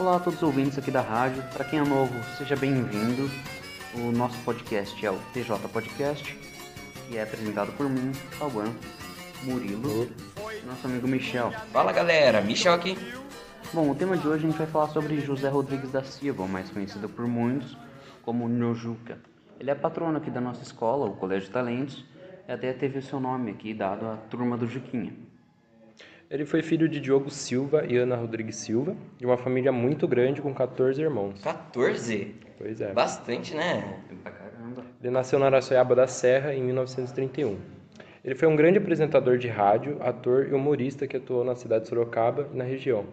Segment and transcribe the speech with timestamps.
[0.00, 1.42] Olá a todos os ouvintes aqui da rádio.
[1.52, 3.30] Para quem é novo, seja bem-vindo.
[3.94, 6.34] O nosso podcast é o TJ Podcast,
[7.06, 8.64] que é apresentado por mim, Cauã,
[9.42, 10.08] Murilo,
[10.58, 11.52] e nosso amigo Michel.
[11.70, 12.96] Fala galera, Michel aqui.
[13.74, 16.70] Bom, o tema de hoje a gente vai falar sobre José Rodrigues da Silva, mais
[16.70, 17.76] conhecido por muitos
[18.22, 19.18] como Nhojuca.
[19.58, 22.06] Ele é patrono aqui da nossa escola, o Colégio de Talentos,
[22.48, 25.12] e até teve o seu nome aqui dado à turma do Juquinha.
[26.30, 30.40] Ele foi filho de Diogo Silva e Ana Rodrigues Silva, de uma família muito grande
[30.40, 31.42] com 14 irmãos.
[31.42, 32.36] 14?
[32.56, 32.92] Pois é.
[32.92, 33.98] Bastante, né?
[34.22, 34.84] Pra caramba.
[35.02, 37.58] Ele nasceu na Araçoiaba da Serra em 1931.
[38.24, 41.88] Ele foi um grande apresentador de rádio, ator e humorista que atuou na cidade de
[41.88, 43.06] Sorocaba e na região.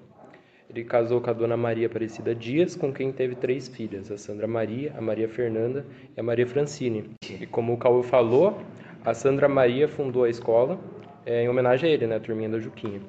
[0.69, 4.45] Ele casou com a dona Maria Aparecida Dias, com quem teve três filhas, a Sandra
[4.45, 5.83] Maria, a Maria Fernanda
[6.15, 7.09] e a Maria Francine.
[7.27, 8.61] E como o Cauê falou,
[9.03, 10.79] a Sandra Maria fundou a escola
[11.27, 13.01] é, em homenagem a ele, né, a turminha da Juquinha.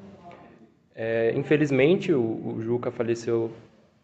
[0.92, 3.52] É, infelizmente, o, o, Juca faleceu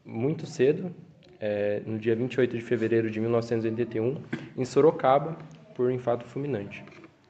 [0.05, 0.95] muito cedo,
[1.41, 4.23] é, no dia 28 de fevereiro de 1981,
[4.57, 5.37] em Sorocaba,
[5.75, 6.85] por infarto fulminante.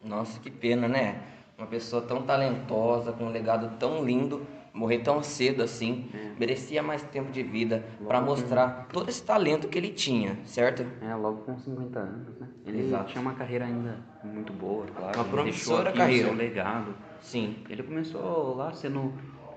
[0.05, 1.23] Nossa, que pena, né?
[1.57, 6.33] Uma pessoa tão talentosa, com um legado tão lindo, morrer tão cedo assim, é.
[6.39, 10.85] merecia mais tempo de vida para mostrar todo esse talento que ele tinha, certo?
[11.01, 12.49] É, logo com 50 anos, né?
[12.67, 13.13] Ele Exato.
[13.13, 15.17] tinha uma carreira ainda muito boa, claro.
[15.17, 16.27] Uma promissora carreira.
[16.27, 16.95] seu legado.
[17.21, 17.57] Sim.
[17.71, 19.15] Ele começou lá sendo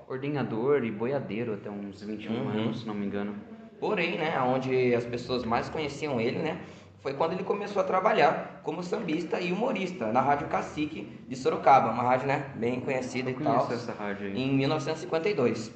[0.08, 2.48] ordenador e boiadeiro até uns 21 uhum.
[2.50, 3.34] anos, se não me engano.
[3.80, 6.60] Porém, né, onde as pessoas mais conheciam ele, né,
[7.00, 11.90] foi quando ele começou a trabalhar como sambista e humorista na Rádio Cacique de Sorocaba,
[11.90, 13.72] uma rádio, né, bem conhecida Eu e tal.
[13.72, 14.36] essa rádio aí.
[14.36, 15.72] Em 1952.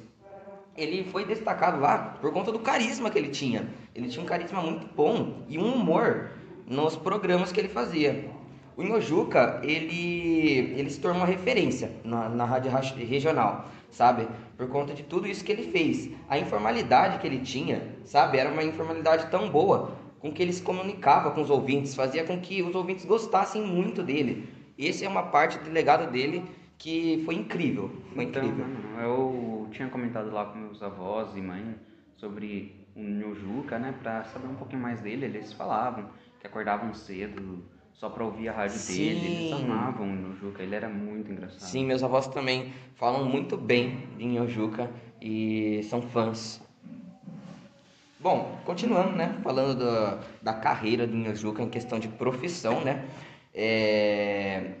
[0.75, 3.67] Ele foi destacado lá por conta do carisma que ele tinha.
[3.93, 6.31] Ele tinha um carisma muito bom e um humor
[6.65, 8.29] nos programas que ele fazia.
[8.75, 12.71] O Inhojuca, ele, ele se tornou uma referência na, na rádio
[13.05, 14.27] regional, sabe?
[14.57, 16.09] Por conta de tudo isso que ele fez.
[16.27, 18.39] A informalidade que ele tinha, sabe?
[18.39, 19.91] Era uma informalidade tão boa,
[20.23, 24.01] com que ele se comunicava com os ouvintes, fazia com que os ouvintes gostassem muito
[24.01, 24.47] dele.
[24.77, 26.45] Esse é uma parte do legado dele
[26.77, 27.91] que foi incrível.
[28.15, 28.65] Foi então, incrível.
[29.01, 31.75] Eu tinha comentado lá com meus avós e mãe
[32.15, 33.93] sobre o Nhojuca, né?
[34.01, 35.25] Pra saber um pouquinho mais dele.
[35.25, 36.05] Eles falavam
[36.39, 37.61] que acordavam cedo
[37.91, 38.95] só pra ouvir a rádio Sim.
[38.95, 39.25] dele.
[39.25, 41.59] Eles amavam o Nhojuca, ele era muito engraçado.
[41.69, 44.89] Sim, meus avós também falam muito bem de Nhojuca
[45.21, 46.62] e são fãs.
[48.23, 53.03] Bom, continuando, né, falando do, da carreira do Nhojuca em questão de profissão, né,
[53.53, 54.75] é...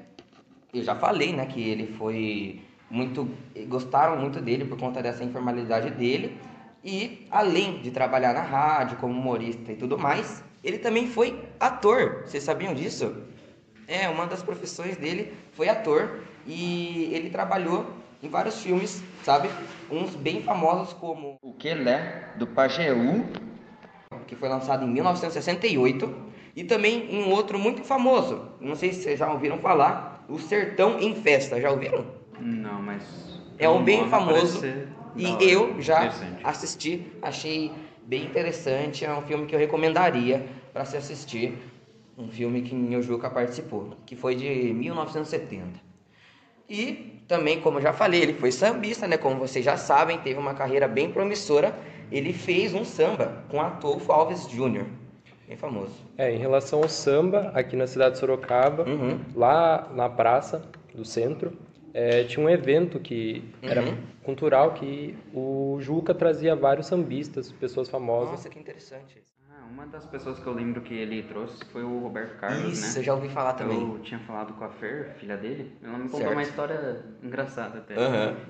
[0.73, 3.29] eu já falei, né, que ele foi muito,
[3.67, 6.37] gostaram muito dele por conta dessa informalidade dele,
[6.85, 12.23] e além de trabalhar na rádio como humorista e tudo mais, ele também foi ator.
[12.25, 13.13] Vocês sabiam disso?
[13.89, 19.49] É, uma das profissões dele foi ator e ele trabalhou em vários filmes, sabe?
[19.91, 23.25] Uns bem famosos como O Quelé, do Pajeú,
[24.25, 26.15] que foi lançado em 1968,
[26.55, 30.39] e também em um outro muito famoso, não sei se vocês já ouviram falar, O
[30.39, 32.05] Sertão em Festa, já ouviram?
[32.39, 33.03] Não, mas...
[33.59, 34.61] É um bem famoso
[35.15, 36.11] e eu já
[36.43, 37.71] assisti, achei
[38.05, 41.57] bem interessante, é um filme que eu recomendaria para se assistir,
[42.17, 45.79] um filme que Nhojuca participou, que foi de 1970.
[46.69, 49.17] E também, como eu já falei, ele foi sambista, né?
[49.17, 51.73] Como vocês já sabem, teve uma carreira bem promissora.
[52.11, 54.85] Ele fez um samba com Atolfo Alves Jr.,
[55.47, 55.93] bem famoso.
[56.17, 59.19] É, em relação ao samba, aqui na cidade de Sorocaba, Uhum.
[59.35, 60.61] lá na praça
[60.93, 61.53] do centro,
[61.93, 63.95] é, tinha um evento que era Uhum.
[64.23, 68.31] cultural que o Juca trazia vários sambistas, pessoas famosas.
[68.31, 69.21] Nossa, que interessante.
[69.73, 72.99] Uma das pessoas que eu lembro que ele trouxe foi o Roberto Carlos, Isso, né?
[72.99, 73.81] eu já ouvi falar também.
[73.81, 75.75] Eu tinha falado com a Fer, filha dele.
[75.81, 76.31] Ela me contou Certo.
[76.33, 77.95] uma história engraçada até.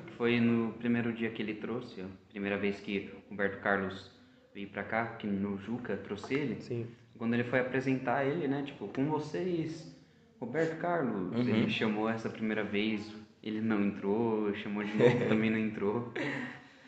[0.05, 4.11] Que foi no primeiro dia que ele trouxe, a primeira vez que o Roberto Carlos
[4.53, 6.61] veio pra cá, que no Juca trouxe ele.
[6.61, 6.87] Sim.
[7.17, 8.63] Quando ele foi apresentar ele, né?
[8.63, 9.95] Tipo, com vocês,
[10.41, 11.33] Roberto Carlos.
[11.33, 11.39] Uhum.
[11.39, 16.11] Ele chamou essa primeira vez, ele não entrou, chamou de novo, também não entrou.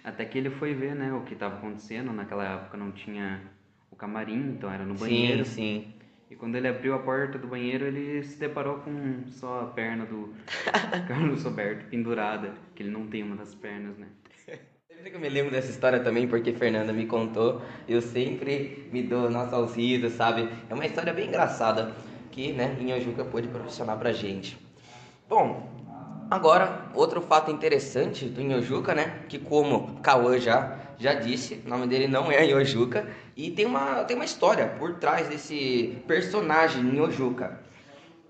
[0.03, 2.11] Até que ele foi ver, né, o que estava acontecendo.
[2.11, 3.41] Naquela época não tinha
[3.95, 5.45] o camarim, então era no banheiro.
[5.45, 5.93] Sim, sim.
[6.29, 10.05] E quando ele abriu a porta do banheiro, ele se deparou com só a perna
[10.05, 10.33] do
[11.07, 14.07] Carlos Roberto pendurada, que ele não tem uma das pernas, né?
[14.87, 19.03] Sempre que eu me lembro dessa história também, porque Fernanda me contou, eu sempre me
[19.03, 20.49] dou nossa risos, sabe?
[20.69, 21.93] É uma história bem engraçada
[22.31, 24.57] que, né, Inhojuca pôde proporcionar pra gente.
[25.27, 25.69] Bom,
[26.29, 31.87] agora, outro fato interessante do Inhojuca, né, que como Cauã já, já disse, o nome
[31.87, 37.59] dele não é Inhojuca, e tem uma, tem uma história por trás desse personagem Inhojuca.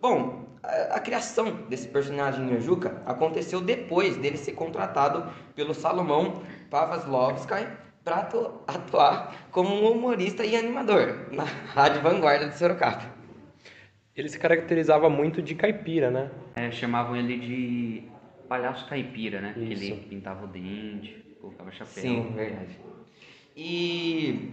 [0.02, 7.68] Bom, a, a criação desse personagem Inhojuca aconteceu depois dele ser contratado pelo Salomão Pavlovsky
[8.04, 8.30] para
[8.68, 13.16] atuar como um humorista e animador na Rádio Vanguarda de Sorocaba.
[14.16, 16.32] Ele se caracterizava muito de caipira, né?
[16.56, 18.04] É, chamavam ele de
[18.48, 19.54] palhaço caipira, né?
[19.58, 19.84] Isso.
[19.84, 22.02] ele pintava o dente, colocava chapéu.
[22.02, 22.80] Sim, verdade.
[23.56, 24.52] E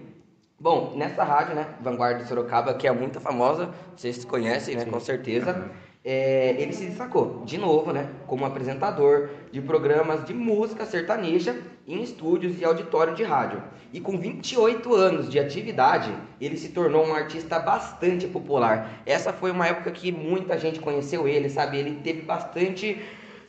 [0.61, 5.01] bom, nessa rádio, né, Vanguarda de Sorocaba, que é muito famosa, vocês conhecem, né, com
[5.01, 5.71] certeza.
[6.05, 11.57] é, ele se destacou, de novo, né, como apresentador de programas de música sertaneja
[11.87, 13.63] em estúdios e auditório de rádio.
[13.93, 19.03] E com 28 anos de atividade, ele se tornou um artista bastante popular.
[19.05, 21.79] Essa foi uma época que muita gente conheceu ele, sabe?
[21.79, 23.01] Ele teve bastante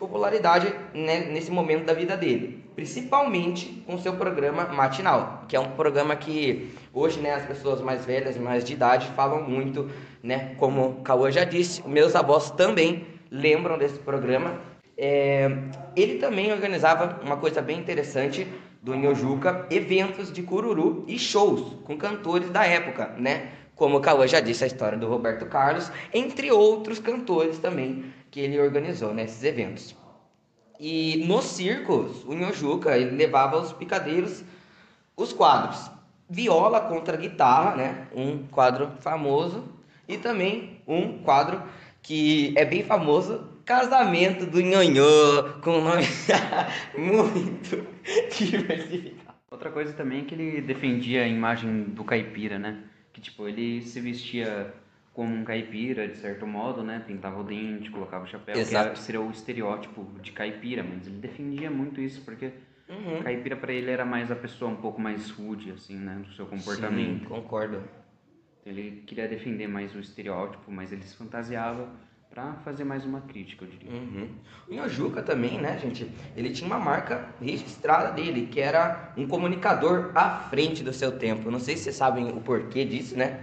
[0.03, 5.71] popularidade né, nesse momento da vida dele, principalmente com seu programa matinal, que é um
[5.71, 9.89] programa que hoje né, as pessoas mais velhas, mais de idade, falam muito,
[10.21, 14.59] né, como o Cauã já disse, meus avós também lembram desse programa.
[14.97, 15.49] É,
[15.95, 18.45] ele também organizava uma coisa bem interessante
[18.83, 23.49] do Nhojuca, eventos de cururu e shows com cantores da época, né?
[23.75, 28.41] Como o Cauã já disse, a história do Roberto Carlos, entre outros cantores também que
[28.41, 29.95] ele organizou nesses eventos.
[30.79, 34.43] E nos circos, o Nhojuca, ele levava os picadeiros
[35.15, 35.89] os quadros
[36.29, 38.07] Viola contra Guitarra, né?
[38.13, 39.63] Um quadro famoso
[40.07, 41.61] e também um quadro
[42.01, 46.03] que é bem famoso, Casamento do Nhonhô, com um nome
[46.97, 47.87] muito
[48.37, 49.37] diversificado.
[49.49, 52.83] Outra coisa também é que ele defendia a imagem do caipira, né?
[53.13, 54.73] Que tipo, ele se vestia
[55.13, 57.03] como um caipira, de certo modo, né?
[57.05, 58.87] Pintava o dente, colocava o chapéu, que Exato.
[58.87, 62.51] era, seria o estereótipo de caipira, mas ele defendia muito isso, porque
[62.89, 63.23] Uhum.
[63.23, 66.15] caipira pra ele era mais a pessoa um pouco mais rude, assim, né?
[66.15, 67.21] No seu comportamento.
[67.21, 67.81] Sim, concordo.
[68.65, 71.87] Ele queria defender mais o estereótipo, mas ele se fantasiava
[72.33, 73.91] pra fazer mais uma crítica, eu diria.
[73.91, 74.27] Uhum.
[74.67, 76.09] O Nhojuca também, né, gente?
[76.35, 81.51] Ele tinha uma marca registrada dele, que era um comunicador à frente do seu tempo.
[81.51, 83.41] Não sei se vocês sabem o porquê disso, né?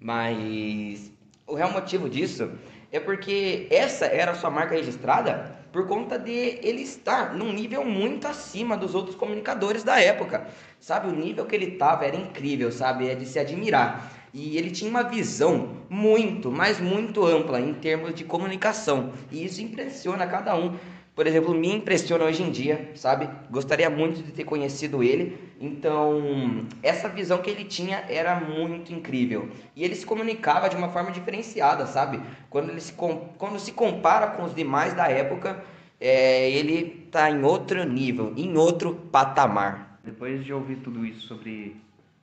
[0.00, 1.10] Mas
[1.48, 2.52] o real motivo disso
[2.92, 6.30] é porque essa era a sua marca registrada por conta de
[6.62, 10.46] ele estar num nível muito acima dos outros comunicadores da época.
[10.78, 13.08] Sabe, o nível que ele estava era incrível, sabe?
[13.08, 14.21] É de se admirar.
[14.34, 19.12] E ele tinha uma visão muito, mas muito ampla em termos de comunicação.
[19.30, 20.74] E isso impressiona cada um.
[21.14, 23.28] Por exemplo, me impressiona hoje em dia, sabe?
[23.50, 25.38] Gostaria muito de ter conhecido ele.
[25.60, 29.50] Então, essa visão que ele tinha era muito incrível.
[29.76, 32.18] E ele se comunicava de uma forma diferenciada, sabe?
[32.48, 35.62] Quando, ele se, quando se compara com os demais da época,
[36.00, 40.00] é, ele tá em outro nível, em outro patamar.
[40.02, 41.76] Depois de ouvir tudo isso sobre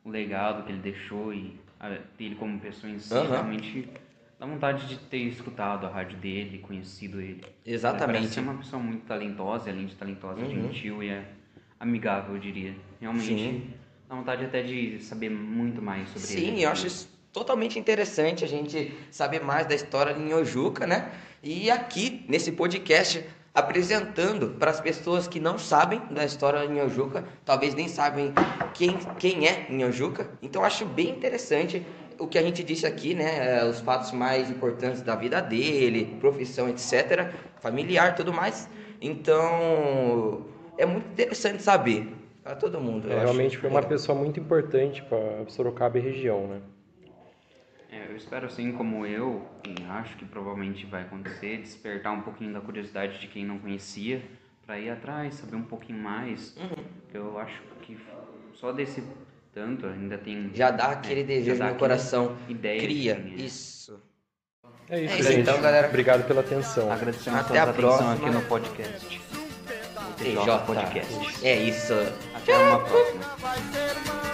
[0.04, 1.54] o legado que ele deixou e
[2.18, 3.28] dele como pessoa em si, Aham.
[3.30, 3.90] realmente
[4.38, 7.44] dá vontade de ter escutado a rádio dele, conhecido ele.
[7.66, 8.18] Exatamente.
[8.20, 10.50] Parece ser uma pessoa muito talentosa, além de talentosa, Uhum.
[10.50, 11.24] gentil e é
[11.80, 12.76] amigável, eu diria.
[13.00, 13.74] Realmente Sim.
[14.08, 16.58] dá vontade até de saber muito mais sobre ele.
[16.58, 21.12] Sim, eu acho isso totalmente interessante a gente saber mais da história de Nhojuca, né?
[21.42, 23.24] E aqui, nesse podcast,
[23.60, 28.34] apresentando para as pessoas que não sabem da história de Nhojuca, talvez nem sabem
[28.74, 30.30] quem, quem é Nhojuca.
[30.42, 31.86] Então, acho bem interessante
[32.18, 33.60] o que a gente disse aqui, né?
[33.60, 38.70] eh, Os fatos mais importantes da vida dele, profissão, etc., familiar tudo mais.
[39.02, 40.46] Então,
[40.78, 42.14] é muito interessante saber
[42.44, 43.10] para todo mundo.
[43.10, 46.62] É, acho realmente foi uma pessoa muito importante para Sorocaba e região, né?
[48.00, 52.54] É, eu espero assim como eu, e acho que provavelmente vai acontecer, despertar um pouquinho
[52.54, 54.24] da curiosidade de quem não conhecia,
[54.66, 56.56] para ir atrás, saber um pouquinho mais.
[56.56, 56.84] Uhum.
[57.14, 57.98] Eu acho que
[58.54, 59.04] só desse
[59.52, 60.52] tanto ainda tem.
[60.54, 62.38] Já dá aquele é, desejo no coração.
[62.48, 63.14] Ideia, Cria.
[63.14, 63.36] assim, é.
[63.36, 64.02] Isso.
[64.88, 65.42] É isso, É isso, gente.
[65.42, 65.88] então, galera.
[65.88, 66.92] Obrigado pela atenção.
[66.92, 68.14] Agradecemos Até a a próxima.
[68.14, 69.22] aqui no podcast.
[70.18, 71.46] TJ Podcast.
[71.48, 71.94] É isso.
[72.36, 74.29] Até uma próxima.